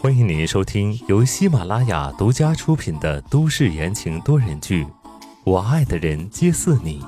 [0.00, 4.84] 欢迎您收听由喜马拉雅独家出品的都市言情多人剧
[5.44, 7.00] 《我爱的人皆似你》，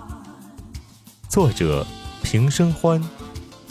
[1.29, 1.85] 作者
[2.23, 3.03] 平生欢，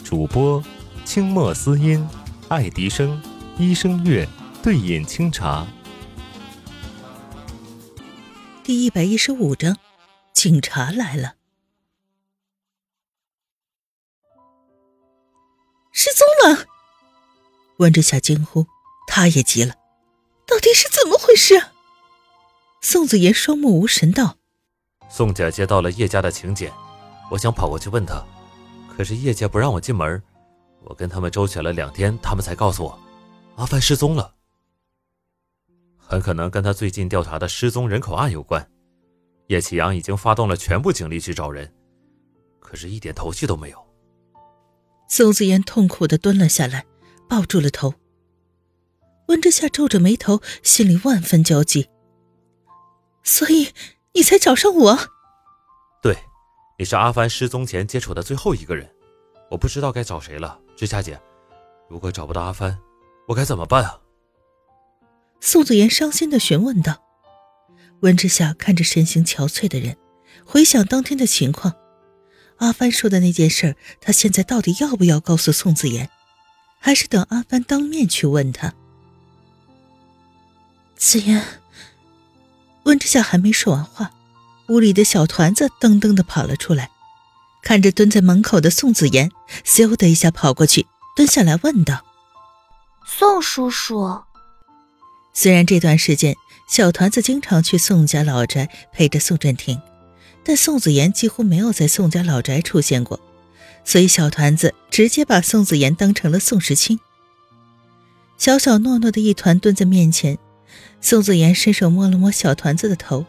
[0.04, 0.62] 主播
[1.06, 2.06] 清墨思音、
[2.48, 3.22] 爱迪生、
[3.56, 4.28] 一生月、
[4.62, 5.66] 对饮清茶。
[8.62, 9.78] 第一百一十五章，
[10.34, 11.36] 警察来了，
[15.92, 16.66] 失踪了！
[17.78, 18.66] 温之夏惊呼。
[19.08, 19.74] 他也急了，
[20.46, 21.54] 到底是怎么回事？
[22.82, 24.36] 宋子言双目无神道
[25.08, 26.72] ：“宋家接到了叶家的请柬，
[27.30, 28.22] 我想跑过去问他，
[28.94, 30.22] 可是叶家不让我进门。
[30.82, 32.98] 我跟他们周旋了两天，他们才告诉我，
[33.56, 34.34] 阿帆失踪了。
[35.96, 38.68] 很可能跟他最近调查的失踪人口案有关。
[39.46, 41.72] 叶启阳已经发动了全部警力去找人，
[42.60, 43.86] 可是一点头绪都没有。”
[45.08, 46.84] 宋子言痛苦的蹲了下来，
[47.28, 47.94] 抱住了头。
[49.28, 51.88] 温之夏皱着眉头，心里万分焦急。
[53.24, 53.70] 所以
[54.14, 54.98] 你才找上我？
[56.00, 56.16] 对，
[56.78, 58.88] 你是阿帆失踪前接触的最后一个人，
[59.50, 60.60] 我不知道该找谁了。
[60.76, 61.20] 之夏姐，
[61.88, 62.78] 如果找不到阿帆，
[63.26, 64.00] 我该怎么办啊？
[65.40, 67.02] 宋子言伤心的询问道。
[68.00, 69.96] 温之夏看着神形憔悴的人，
[70.44, 71.74] 回想当天的情况，
[72.58, 76.08] 阿帆说的那件事，他现在到底要不要告诉宋子言，
[76.78, 78.74] 还是等阿帆当面去问他？
[80.96, 81.44] 子言，
[82.84, 84.12] 温之夏还没说完话，
[84.68, 86.90] 屋里的小团子噔噔的跑了出来，
[87.62, 89.30] 看着蹲在门口的宋子言，
[89.64, 92.04] 咻的一下跑过去，蹲下来问道
[93.06, 94.22] ：“宋叔叔。”
[95.34, 96.34] 虽然这段时间
[96.66, 99.80] 小团子经常去宋家老宅陪着宋振庭，
[100.42, 103.20] 但宋子言几乎没有在宋家老宅出现过，
[103.86, 107.00] 所以小团子直接把宋子妍当成了宋时清。
[108.36, 110.36] 小小糯糯的一团蹲在面前。
[111.00, 113.24] 宋子妍伸手摸了摸小团子的头，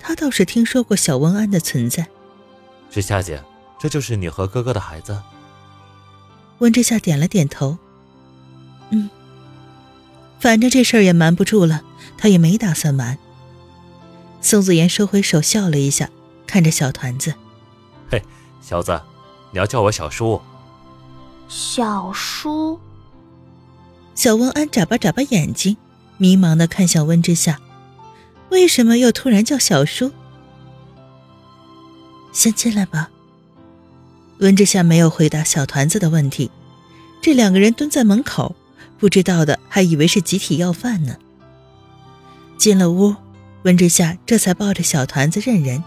[0.00, 2.08] 他倒是听说过小温安的存在。
[2.90, 3.44] 是夏姐，
[3.78, 5.20] 这就是你和哥哥的孩子。
[6.58, 7.76] 温之夏点了点头，
[8.90, 9.10] 嗯，
[10.40, 11.84] 反正这事儿也瞒不住了，
[12.16, 13.18] 他也没打算瞒。
[14.40, 16.08] 宋子妍收回手，笑了一下，
[16.46, 17.34] 看着小团子
[18.10, 18.22] ：“嘿，
[18.62, 18.98] 小子，
[19.52, 20.40] 你要叫我小叔。”
[21.48, 22.78] 小叔。
[24.14, 25.76] 小温安眨巴眨巴眼睛。
[26.20, 27.60] 迷茫的看向温之夏，
[28.50, 30.10] 为什么又突然叫小叔？
[32.32, 33.08] 先进来吧。
[34.40, 36.50] 温之夏没有回答小团子的问题，
[37.22, 38.56] 这两个人蹲在门口，
[38.98, 41.16] 不知道的还以为是集体要饭呢。
[42.56, 43.14] 进了屋，
[43.62, 45.84] 温之夏这才抱着小团子认人。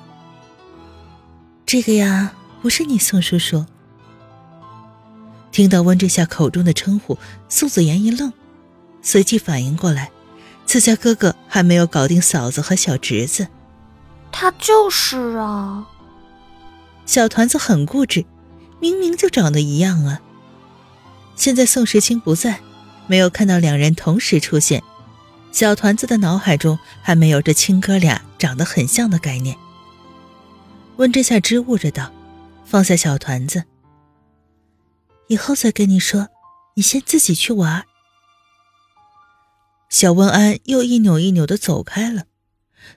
[1.66, 3.66] 这个呀，不是你宋叔叔。
[5.52, 7.18] 听到温之夏口中的称呼，
[7.50, 8.32] 宋子言一愣，
[9.02, 10.12] 随即反应过来。
[10.66, 13.48] 自家哥哥还没有搞定嫂子和小侄子，
[14.32, 15.86] 他就是啊。
[17.06, 18.24] 小团子很固执，
[18.80, 20.22] 明明就长得一样啊。
[21.36, 22.62] 现在宋时清不在，
[23.08, 24.82] 没有看到两人同时出现，
[25.52, 29.58] 小团子的脑海中还没有这亲哥俩长得很像的概念。
[30.98, 32.10] 温之夏支吾着道
[32.72, 33.66] ：“放下小团子，
[35.28, 36.30] 以后再跟你说，
[36.78, 37.86] 你先自己去玩。”
[39.92, 42.24] 小温安又一扭一扭的走开了。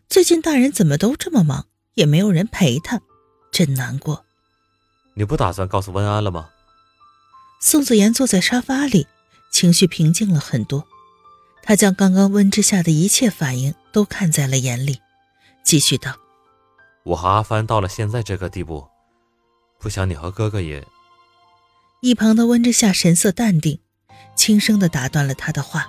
[0.08, 3.00] 最近大人怎么都这么忙，也没有人陪他，
[3.50, 4.24] 真难过。
[5.14, 6.50] 你不打算告诉温安了吗？
[7.60, 9.08] 宋子妍坐在沙发里，
[9.50, 10.86] 情绪平静了很多。
[11.64, 15.00] 他将刚刚温之夏的一切反应都看在了眼里，
[15.64, 16.14] 继续道
[17.02, 18.86] ：“我和阿帆到了现在这个地步，
[19.84, 20.82] 不想你和哥哥也……”
[22.00, 23.78] 一旁的温之夏神色淡定，
[24.34, 25.86] 轻声的打断了他的话。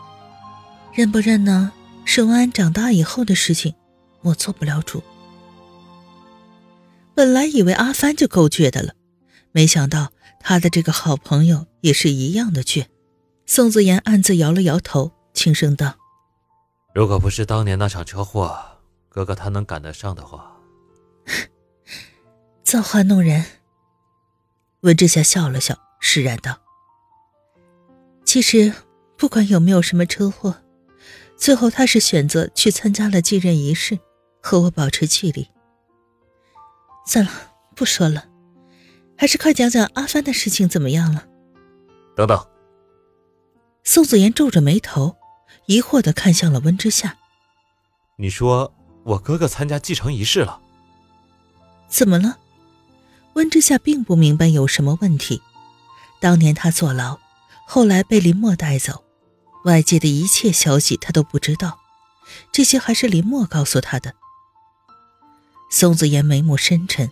[0.94, 1.72] 认不认呢？
[2.04, 3.74] 是温安长大以后的事情，
[4.22, 5.02] 我做不了主。
[7.16, 8.94] 本来以为阿帆就够倔的了，
[9.52, 12.86] 没想到他的这个好朋友也是一样的倔。
[13.46, 15.96] 宋子言暗自摇了摇头，轻声道
[16.94, 18.58] ：“如果不是当年那场车祸，
[19.10, 20.58] 哥哥他能赶得上的话，
[22.64, 23.46] 造化弄人。”
[24.86, 26.60] 温之夏笑了笑，释然道
[28.24, 28.72] ：“其实
[29.18, 30.58] 不管有没有什么车祸。”
[31.36, 34.00] 最后，他是选择去参加了继任仪式，
[34.42, 35.50] 和我保持距离。
[37.08, 37.32] 算了，
[37.76, 38.26] 不说了，
[39.18, 41.28] 还是快讲讲阿帆的事情怎么样了。
[42.16, 42.48] 等等。
[43.84, 45.18] 宋子言皱着眉头，
[45.66, 47.18] 疑惑的看向了温之夏。
[48.18, 48.74] 你说
[49.04, 50.62] 我哥哥参加继承仪式了？
[51.90, 52.38] 怎么了？
[53.36, 55.42] 温之夏并不明白有什么问题。
[56.22, 57.20] 当年他坐牢，
[57.68, 59.04] 后来被林墨带走，
[59.66, 61.78] 外界的一切消息他都不知道，
[62.54, 64.14] 这些还是林墨告诉他的。
[65.70, 67.12] 宋子言眉目深沉，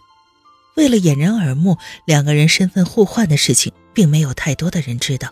[0.75, 5.29] 为了掩人耳目，两个人身份互换的事情，并没有太多的人知道。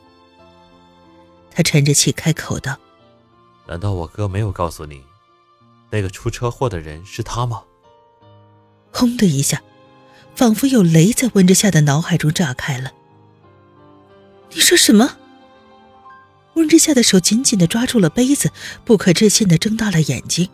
[1.50, 2.78] 他沉着气开口道
[3.66, 5.02] ：“难道我哥没有告诉你，
[5.90, 7.64] 那个出车祸的人是他吗？”
[8.92, 9.62] 轰的一下，
[10.36, 12.92] 仿佛有雷在温之夏的脑海中炸开了。
[14.54, 15.18] 你说什么？
[16.56, 18.52] 温之夏的手紧紧的抓住了杯子，
[18.84, 20.50] 不可置信的睁大了眼睛。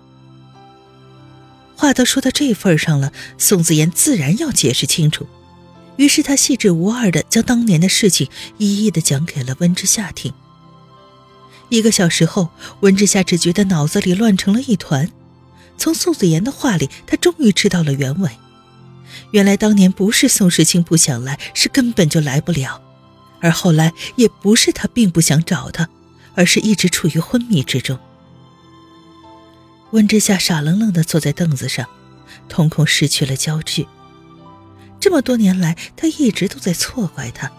[1.75, 5.27] 话都说到这份上了，宋子言自然要解释清楚。
[5.95, 10.31] 于是他细致无二的将当年的事情一一的讲给了温之夏听。
[11.69, 12.49] 一个小时后，
[12.81, 15.09] 温之夏只觉得脑子里乱成了一团。
[15.77, 18.29] 从宋子言的话里，他终于知道了原委。
[19.31, 22.81] 原来当年不是宋时清不想来，是根本就来不了。
[23.39, 25.87] 而后来也不是他并不想找他，
[26.35, 27.97] 而是一直处于昏迷之中。
[29.91, 31.87] 温之夏傻愣愣地坐在凳子上，
[32.49, 33.87] 瞳孔失去了焦距。
[34.99, 37.49] 这么多年来，他一直都在错怪他。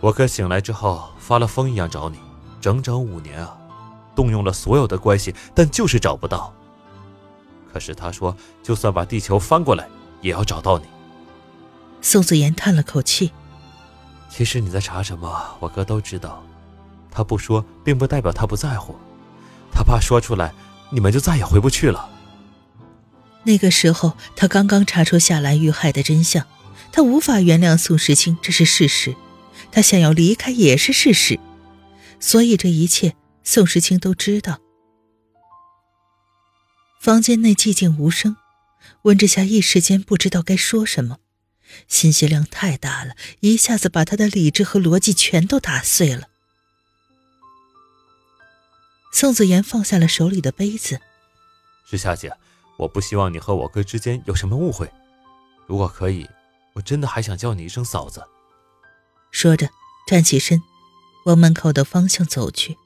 [0.00, 2.18] 我哥醒来之后发了疯一样找你，
[2.60, 3.56] 整整五年啊，
[4.14, 6.54] 动用了所有的关系，但就是找不到。
[7.72, 9.88] 可是他说，就算把地球翻过来，
[10.24, 10.86] 也要找到你。
[12.00, 13.30] 宋子言叹了口气。
[14.30, 16.42] 其实你在查什么，我哥都知道。
[17.10, 18.96] 他不说，并不代表他不在乎。
[19.70, 20.52] 他怕说出来，
[20.90, 22.10] 你们就再也回不去了。
[23.44, 26.44] 那个时候，他刚刚查出夏兰遇害的真相，
[26.90, 29.14] 他无法原谅宋时清，这是事实。
[29.70, 31.38] 他想要离开也是事实，
[32.18, 34.58] 所以这一切，宋时清都知道。
[37.00, 38.36] 房间内寂静无声，
[39.02, 41.18] 温之夏一时间不知道该说什么。
[41.88, 46.28] 信息量太大了，一下子把他的理智和逻辑全都打碎了。
[49.12, 51.00] 宋子言放下了手里的杯子，
[51.88, 52.32] 之夏姐，
[52.78, 54.90] 我不希望你和我哥之间有什么误会。
[55.66, 56.28] 如果可以，
[56.74, 58.22] 我真的还想叫你一声嫂子。
[59.30, 59.70] 说着，
[60.06, 60.62] 站起身，
[61.24, 62.76] 往门口的方向走去。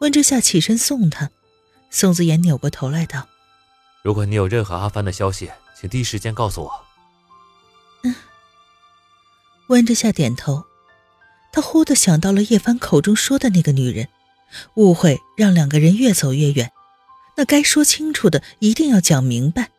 [0.00, 1.30] 温之夏起身送他，
[1.90, 3.28] 宋子言扭过头来道
[4.04, 6.84] ：“如果你有任何阿帆的消息，请第一时间告诉我。”
[8.04, 8.14] 嗯，
[9.68, 10.62] 温之夏点头。
[11.50, 14.08] 他忽地想到了叶帆口中说的那个女人，
[14.74, 16.70] 误会让两个人越走越远。
[17.36, 19.70] 那该说清楚的一定要讲明白。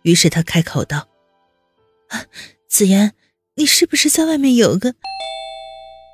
[0.00, 1.08] 于是他开口道
[2.08, 2.24] ：“啊，
[2.68, 3.14] 子言，
[3.56, 4.94] 你是不是在外面有个？”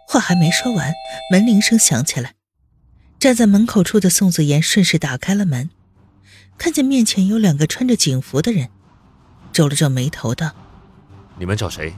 [0.08, 0.92] 话还没说完，
[1.30, 2.34] 门铃声响起来。
[3.20, 5.70] 站在门口处的宋子言顺势打开了门，
[6.58, 8.68] 看见面前有两个穿着警服的人，
[9.52, 10.50] 皱了皱眉头道。
[11.38, 11.94] 你们找谁？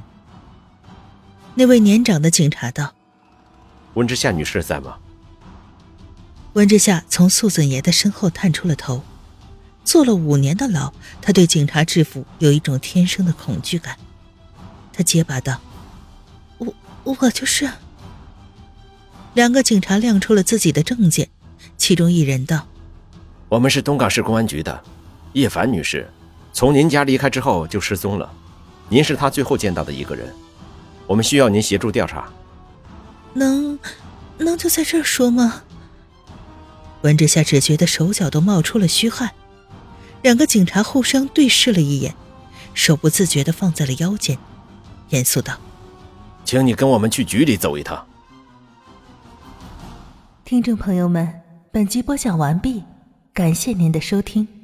[1.55, 2.95] 那位年长的警察道
[3.95, 4.99] ：“温之夏女士在吗？”
[6.53, 9.03] 温之夏从素子爷的身后探出了头。
[9.83, 10.93] 坐了五年的牢，
[11.23, 13.97] 他对警察制服有一种天生的恐惧感。
[14.93, 15.59] 他结巴道
[16.59, 17.69] ：“我我就是。”
[19.35, 21.31] 两个警察亮出了自己的证件，
[21.79, 22.69] 其中一人道
[23.51, 24.81] ：“我们是东港市公安局的，
[25.33, 26.09] 叶凡女士，
[26.53, 28.33] 从您家离开之后就失踪了。”
[28.89, 30.33] 您是她最后见到的一个人，
[31.05, 32.29] 我们需要您协助调查。
[33.35, 33.77] 能，
[34.39, 35.65] 能就在这儿说吗？
[37.03, 39.33] 闻之夏只觉得手脚都冒出了虚汗，
[40.23, 42.15] 两个警察互相对视了一眼，
[42.73, 44.39] 手不自觉的放在了腰间，
[45.09, 45.55] 严肃道
[46.47, 48.07] ：“请你跟我们去局里走一趟。”
[50.47, 51.41] 听众朋友们，
[51.73, 52.85] 本集播讲完毕，
[53.33, 54.60] 感谢您的收听。